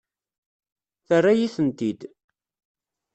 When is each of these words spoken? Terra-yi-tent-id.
Terra-yi-tent-id. 1.07 2.01